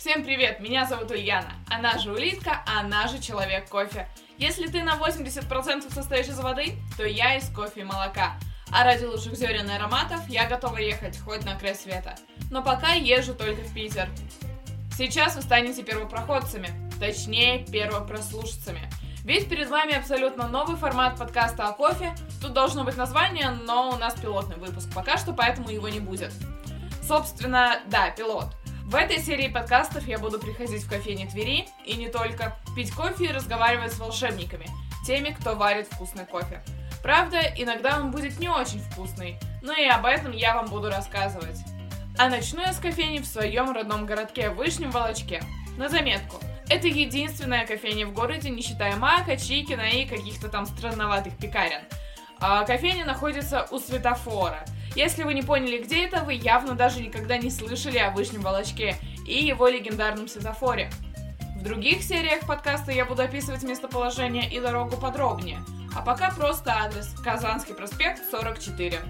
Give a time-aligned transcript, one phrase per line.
[0.00, 4.08] Всем привет, меня зовут Ульяна, она же Улитка, она же Человек Кофе.
[4.38, 8.32] Если ты на 80% состоишь из воды, то я из кофе и молока.
[8.72, 12.14] А ради лучших зерен и ароматов я готова ехать хоть на край света.
[12.50, 14.08] Но пока езжу только в Питер.
[14.96, 18.88] Сейчас вы станете первопроходцами, точнее первопрослушцами.
[19.22, 22.14] Ведь перед вами абсолютно новый формат подкаста о кофе.
[22.40, 26.32] Тут должно быть название, но у нас пилотный выпуск пока что, поэтому его не будет.
[27.06, 28.46] Собственно, да, пилот.
[28.90, 33.26] В этой серии подкастов я буду приходить в кофейни Твери и не только, пить кофе
[33.26, 34.66] и разговаривать с волшебниками,
[35.06, 36.60] теми, кто варит вкусный кофе.
[37.00, 41.56] Правда, иногда он будет не очень вкусный, но и об этом я вам буду рассказывать.
[42.18, 45.40] А начну я с кофейни в своем родном городке Вышнем Волочке.
[45.78, 51.36] На заметку, это единственная кофейня в городе, не считая Мака, Чикина и каких-то там странноватых
[51.36, 51.82] пекарен.
[52.40, 54.64] А кофейня находится у светофора.
[54.96, 58.96] Если вы не поняли, где это, вы явно даже никогда не слышали о Вышнем Волочке
[59.26, 60.90] и его легендарном светофоре.
[61.56, 65.60] В других сериях подкаста я буду описывать местоположение и дорогу подробнее,
[65.94, 69.00] а пока просто адрес Казанский проспект 44.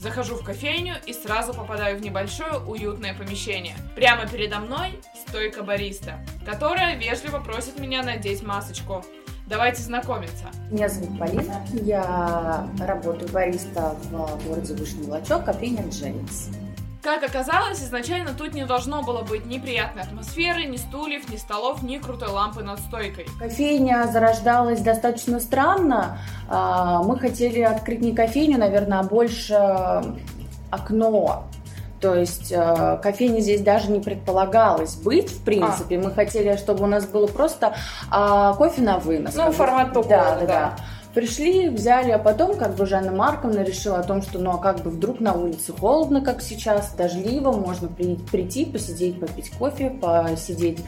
[0.00, 3.76] Захожу в кофейню и сразу попадаю в небольшое уютное помещение.
[3.94, 9.04] Прямо передо мной стойка бариста, которая вежливо просит меня надеть масочку.
[9.46, 10.46] Давайте знакомиться.
[10.70, 16.50] Меня зовут Полина, я работаю бариста в городе Вышний Волочок, кофейня Дженнис.
[17.00, 21.84] Как оказалось, изначально тут не должно было быть ни приятной атмосферы, ни стульев, ни столов,
[21.84, 23.26] ни крутой лампы над стойкой.
[23.38, 26.18] Кофейня зарождалась достаточно странно.
[26.48, 29.54] А, мы хотели открыть не кофейню, наверное, а больше
[30.72, 31.44] окно
[32.00, 35.98] то есть э, кофейни здесь даже не предполагалось быть, в принципе.
[35.98, 36.02] А.
[36.02, 37.74] Мы хотели, чтобы у нас было просто
[38.12, 39.34] э, кофе на вынос.
[39.34, 40.46] Ну, формат да, да, да.
[40.46, 40.76] да.
[41.14, 44.82] Пришли, взяли, а потом как бы Жанна Марковна решила о том, что ну а как
[44.82, 50.84] бы вдруг на улице холодно, как сейчас, дождливо, можно при, прийти, посидеть, попить кофе, посидеть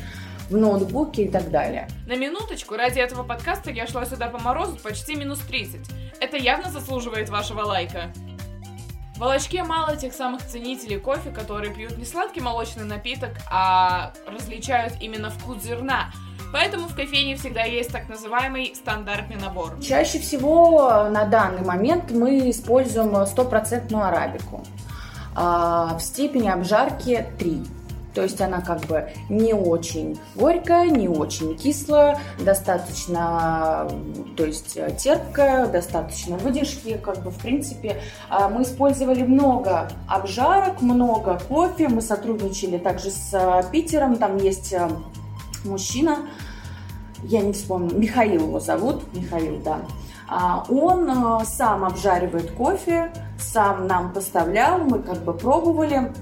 [0.50, 1.88] в ноутбуке и так далее.
[2.06, 5.80] На минуточку, ради этого подкаста я шла сюда по морозу почти минус 30.
[6.20, 8.12] Это явно заслуживает вашего лайка.
[9.18, 14.94] В Волочке мало тех самых ценителей кофе, которые пьют не сладкий молочный напиток, а различают
[15.00, 16.12] именно вкус зерна–
[16.50, 19.78] Поэтому в кофейне всегда есть так называемый стандартный набор.
[19.82, 24.64] Чаще всего на данный момент мы используем стопроцентную арабику.
[25.34, 27.66] А, в степени обжарки 3.
[28.14, 33.88] То есть она как бы не очень горькая, не очень кислая, достаточно,
[34.36, 36.96] то есть терпкая, достаточно выдержки.
[36.96, 41.88] Как бы в принципе а, мы использовали много обжарок, много кофе.
[41.88, 44.16] Мы сотрудничали также с Питером.
[44.16, 44.74] Там есть
[45.64, 46.18] мужчина,
[47.24, 49.80] я не вспомню, Михаил его зовут, Михаил, да.
[50.28, 56.12] А, он э, сам обжаривает кофе, сам нам поставлял, мы как бы пробовали.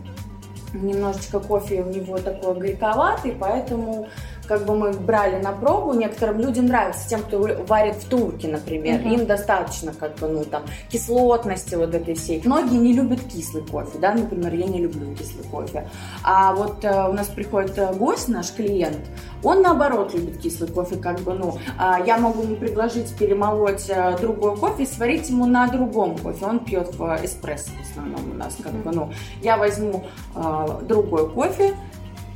[0.73, 4.09] Немножечко кофе у него такой горьковатый, поэтому
[4.47, 9.01] как бы мы брали на пробу, некоторым людям нравится, тем, кто варит в турке, например,
[9.01, 9.15] uh-huh.
[9.15, 12.41] им достаточно как бы, ну, там, кислотности вот этой всей.
[12.45, 15.89] Многие не любят кислый кофе, да, например, я не люблю кислый кофе.
[16.23, 18.99] А вот э, у нас приходит э, гость, наш клиент,
[19.43, 24.17] он наоборот любит кислый кофе, как бы, ну, э, я могу ему предложить перемолоть э,
[24.21, 26.45] другой кофе и сварить ему на другом кофе.
[26.47, 31.29] Он пьет в эспрессо в основном у нас, как бы, ну, я возьму э, другой
[31.31, 31.75] кофе,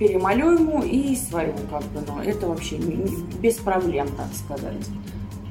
[0.00, 4.86] перемолю ему и сварю, как бы, но это вообще без проблем, так сказать.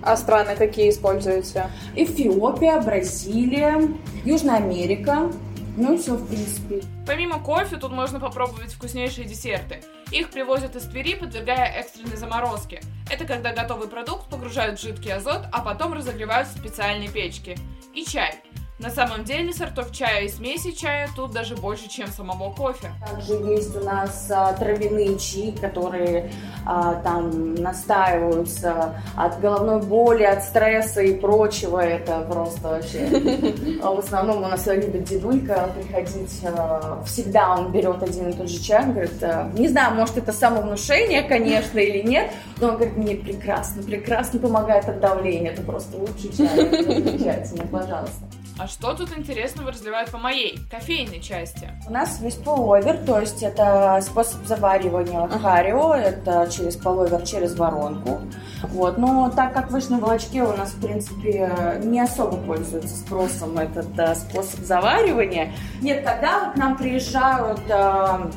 [0.02, 1.70] А страны какие используете?
[1.96, 3.80] Эфиопия, Бразилия,
[4.26, 5.32] Южная Америка.
[5.78, 6.82] Ну и все, в принципе.
[7.06, 9.82] Помимо кофе, тут можно попробовать вкуснейшие десерты.
[10.12, 12.82] Их привозят из Твери, подвергая экстренной заморозке.
[13.10, 17.56] Это когда готовый продукт погружают в жидкий азот, а потом разогревают в специальной печке.
[17.94, 18.36] И чай.
[18.80, 22.94] На самом деле сортов чая и смеси чая тут даже больше, чем самого кофе.
[23.06, 26.32] Также есть у нас а, травяные чаи, которые
[26.66, 31.80] а, там настаиваются от головной боли, от стресса и прочего.
[31.82, 33.10] Это просто вообще...
[33.84, 36.42] А в основном у нас любит дедулька приходить.
[36.46, 38.84] А, всегда он берет один и тот же чай.
[38.84, 42.32] Он говорит, а, не знаю, может это самовнушение, конечно, или нет,
[42.62, 45.52] но он говорит, мне прекрасно, прекрасно помогает от давления.
[45.52, 46.48] Это просто лучший чай.
[46.48, 48.29] Замечательно, пожалуйста.
[48.60, 51.72] А что тут интересного разливают по моей кофейной части?
[51.88, 55.40] У нас есть половер, то есть это способ заваривания ага.
[55.40, 58.20] харио, это через половер, через воронку.
[58.64, 58.98] Вот.
[58.98, 63.98] Но так как в вышной волочке у нас, в принципе, не особо пользуется спросом этот
[63.98, 65.54] э, способ заваривания.
[65.82, 68.32] Нет, когда к нам приезжают э,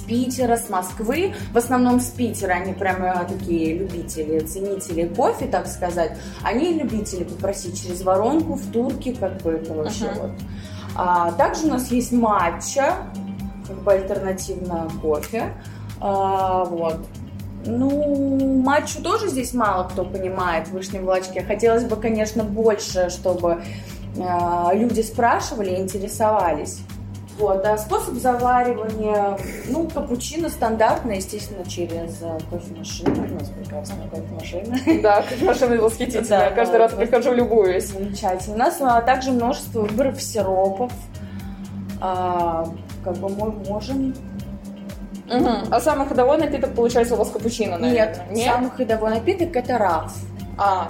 [0.00, 1.34] Питера, с Москвы.
[1.52, 6.16] В основном с Питера они прямо такие любители, ценители кофе, так сказать.
[6.42, 10.20] Они любители попросить через воронку в турке, как бы это вообще uh-huh.
[10.20, 10.30] вот.
[10.94, 12.94] А, также у нас есть матча,
[13.66, 15.52] как бы альтернативно кофе.
[16.00, 16.98] А, вот.
[17.64, 21.42] Ну, матчу тоже здесь мало кто понимает в вышней молочке.
[21.42, 23.62] Хотелось бы, конечно, больше, чтобы
[24.16, 26.80] э, люди спрашивали, интересовались.
[27.38, 29.38] Вот, а способ заваривания,
[29.68, 33.26] ну, капучино стандартно, естественно, через э, кофемашину.
[33.30, 34.76] У нас прекрасная кофемашина.
[35.02, 36.50] Да, кофемашина восхитительная.
[36.50, 37.86] Да, Каждый раз прихожу, любуюсь.
[37.86, 38.54] Замечательно.
[38.54, 40.92] У нас а, также множество выборов сиропов.
[42.00, 42.66] А,
[43.04, 44.14] как бы мы можем
[45.30, 45.48] Угу.
[45.70, 48.06] А самый ходовой напиток получается у вас капучино, наверное?
[48.06, 48.52] Нет, Нет?
[48.52, 50.12] самый ходовой напиток это раф.
[50.58, 50.88] А,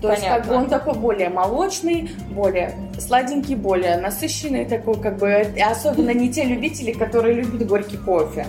[0.00, 0.12] то Понятно.
[0.12, 6.10] есть как бы он такой более молочный, более сладенький, более насыщенный, такой как бы, особенно
[6.10, 8.46] не те любители, которые любят горький кофе.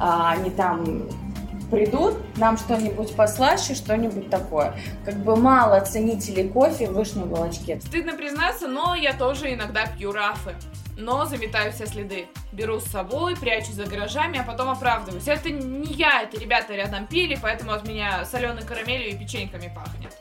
[0.00, 1.08] А, они там
[1.70, 4.74] придут, нам что-нибудь послаще, что-нибудь такое.
[5.04, 7.80] Как бы мало ценителей кофе в вышней волочке.
[7.80, 10.54] Стыдно признаться, но я тоже иногда пью рафы
[10.98, 12.26] но заметаю все следы.
[12.52, 15.28] Беру с собой, прячу за гаражами, а потом оправдываюсь.
[15.28, 20.16] Это не я, это ребята рядом пили, поэтому от меня соленой карамелью и печеньками пахнет.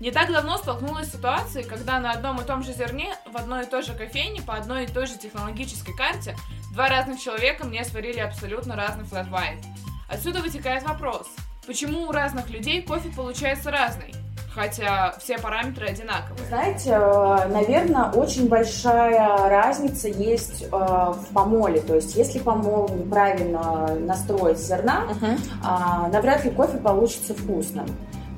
[0.00, 3.64] Не так давно столкнулась с ситуацией, когда на одном и том же зерне в одной
[3.64, 6.36] и той же кофейне по одной и той же технологической карте
[6.72, 9.62] два разных человека мне сварили абсолютно разный flat white.
[10.08, 11.28] Отсюда вытекает вопрос,
[11.66, 14.14] почему у разных людей кофе получается разный?
[14.52, 16.44] хотя все параметры одинаковые.
[16.48, 21.80] Знаете, э, наверное, очень большая разница есть э, в помоле.
[21.80, 26.10] То есть, если помол неправильно настроить зерна, uh-huh.
[26.10, 27.86] навряд ли кофе получится вкусным.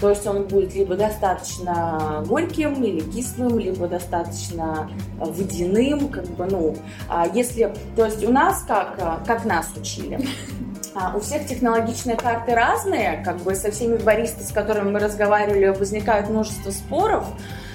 [0.02, 6.76] То есть он будет либо достаточно горьким или кислым, либо достаточно водяным, как бы, ну,
[7.08, 10.18] а если, то есть у нас как, как нас учили,
[10.96, 15.68] а, у всех технологичные карты разные, как бы со всеми баристами, с которыми мы разговаривали,
[15.68, 17.24] возникает множество споров.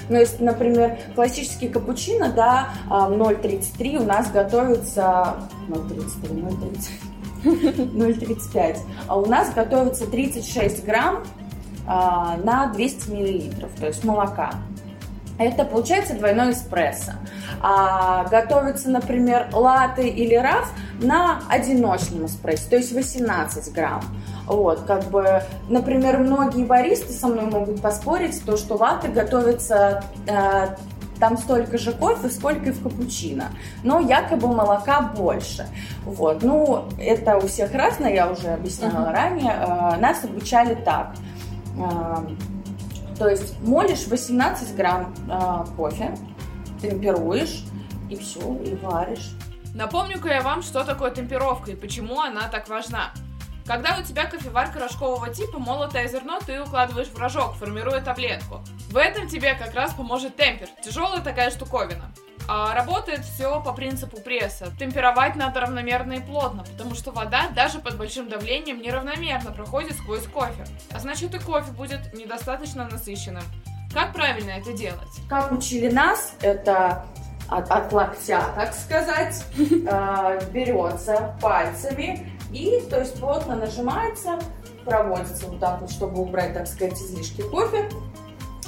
[0.10, 5.36] Ну, если, например, классический капучино, да, 0,33 а, у нас готовится...
[5.70, 7.08] 0,33, 0,30...
[7.46, 8.78] 0,35.
[9.08, 11.37] А у нас готовится 36 грамм а,
[11.88, 14.52] на 200 миллилитров, то есть молока.
[15.40, 17.14] Это получается двойной эспрессо.
[17.62, 24.02] А готовится, например, латы или раф на одиночном эспрессо, то есть 18 грамм.
[24.48, 30.68] Вот, как бы, например, многие баристы со мной могут поспорить, то, что латы готовятся э,
[31.20, 33.50] там столько же кофе, сколько и в капучино,
[33.84, 35.68] но якобы молока больше.
[36.06, 39.12] Вот, ну, это у всех разное, я уже объясняла uh-huh.
[39.12, 39.54] ранее.
[39.54, 41.14] Э, нас обучали так.
[43.18, 46.16] То есть молишь 18 грамм э, кофе,
[46.82, 47.64] темперуешь,
[48.10, 49.32] и все, и варишь.
[49.74, 53.12] Напомню-ка я вам, что такое темперовка и почему она так важна.
[53.66, 58.62] Когда у тебя кофеварка рожкового типа, молотое зерно ты укладываешь в рожок, формируя таблетку.
[58.90, 62.14] В этом тебе как раз поможет темпер, тяжелая такая штуковина.
[62.48, 64.72] А работает все по принципу пресса.
[64.80, 70.26] Темперовать надо равномерно и плотно, потому что вода даже под большим давлением неравномерно проходит сквозь
[70.28, 70.66] кофе.
[70.94, 73.44] А значит и кофе будет недостаточно насыщенным.
[73.94, 75.10] Как правильно это делать?
[75.30, 77.06] Как учили нас, это
[77.50, 84.40] от, от локтя, так сказать, э, берется пальцами и, то есть, плотно нажимается,
[84.86, 87.90] проводится вот так вот, чтобы убрать, так сказать, излишки кофе.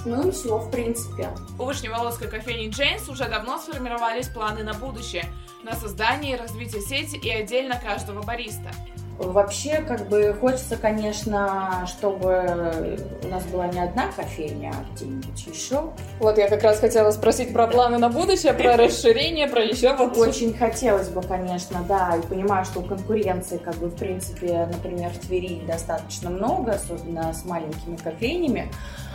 [0.05, 1.29] Ну и все, в принципе.
[1.57, 5.25] У Вышневолодской кофейни Джейнс уже давно сформировались планы на будущее,
[5.63, 8.71] на создание и развитие сети и отдельно каждого бариста.
[9.17, 15.91] Вообще, как бы хочется, конечно, чтобы у нас была не одна кофейня, а где-нибудь еще.
[16.19, 20.17] Вот я как раз хотела спросить про планы на будущее, про расширение, про еще вот.
[20.17, 25.19] Очень хотелось бы, конечно, да, и понимаю, что конкуренции, как бы, в принципе, например, в
[25.19, 28.71] Твери достаточно много, особенно с маленькими кофейнями.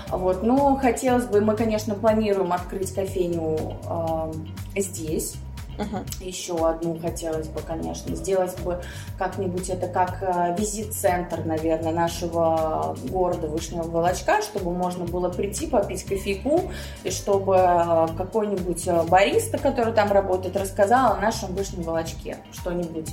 [0.08, 4.32] Вот, но хотелось бы, мы, конечно, планируем открыть кофейню э,
[4.80, 5.34] здесь,
[5.76, 6.24] Uh-huh.
[6.24, 8.80] Еще одну хотелось бы, конечно, сделать бы
[9.18, 16.04] как-нибудь это как э, визит-центр, наверное, нашего города Вышнего Волочка, чтобы можно было прийти, попить
[16.04, 16.70] кофейку,
[17.02, 23.10] и чтобы э, какой-нибудь э, бариста, который там работает, рассказал о нашем Вышнем Волочке что-нибудь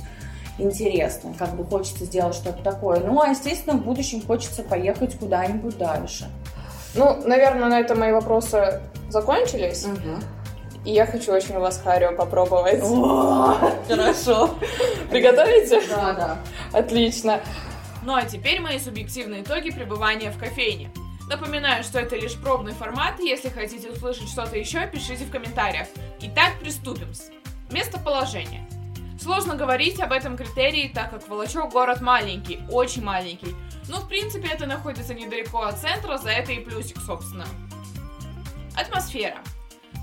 [0.58, 1.34] интересное.
[1.34, 3.00] Как бы хочется сделать что-то такое.
[3.00, 6.28] Ну, а, естественно, в будущем хочется поехать куда-нибудь дальше.
[6.94, 9.84] Ну, наверное, на этом мои вопросы закончились.
[9.84, 10.20] Угу.
[10.84, 12.80] И я хочу очень у вас харио попробовать.
[13.88, 14.50] Хорошо.
[15.10, 15.80] Приготовите?
[15.88, 16.38] Да, да.
[16.72, 17.40] Отлично.
[18.04, 20.90] Ну а теперь мои субъективные итоги пребывания в кофейне.
[21.28, 25.86] Напоминаю, что это лишь пробный формат, если хотите услышать что-то еще, пишите в комментариях.
[26.20, 27.12] Итак, приступим.
[27.70, 28.66] Местоположение.
[29.22, 33.54] Сложно говорить об этом критерии, так как Волочок город маленький, очень маленький.
[33.88, 37.46] Но в принципе это находится недалеко от центра, за это и плюсик, собственно.
[38.74, 39.38] Атмосфера.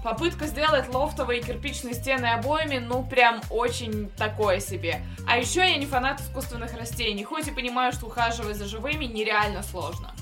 [0.06, 5.02] Попытка сделать лофтовые кирпичные стены обоями, ну прям очень такое себе.
[5.28, 9.64] А еще я не фанат искусственных растений, хоть и понимаю, что ухаживать за живыми нереально
[9.64, 10.16] сложно.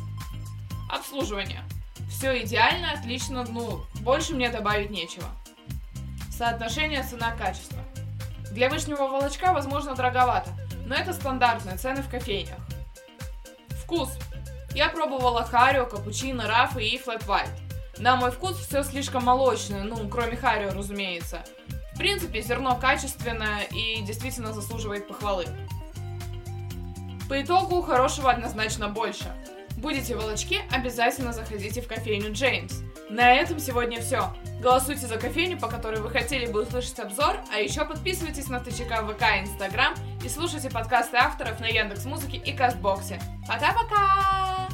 [0.91, 1.61] Обслуживание.
[2.09, 5.27] Все идеально, отлично, ну, больше мне добавить нечего.
[6.31, 7.77] Соотношение цена-качество.
[8.51, 10.49] Для вышнего волочка, возможно, дороговато,
[10.85, 12.57] но это стандартные цены в кофейнях.
[13.83, 14.09] Вкус.
[14.73, 17.49] Я пробовала харио, капучино, рафы и флэт white.
[17.99, 21.41] На мой вкус все слишком молочное, ну, кроме харио, разумеется.
[21.93, 25.45] В принципе, зерно качественное и действительно заслуживает похвалы.
[27.27, 29.33] По итогу, хорошего однозначно больше.
[29.77, 32.81] Будете волочки, обязательно заходите в кофейню Джеймс.
[33.09, 34.33] На этом сегодня все.
[34.59, 39.03] Голосуйте за кофейню, по которой вы хотели бы услышать обзор, а еще подписывайтесь на ТЧК
[39.05, 43.19] ВК и Инстаграм и слушайте подкасты авторов на Яндекс Музыке и Кастбоксе.
[43.47, 44.66] Пока-пока!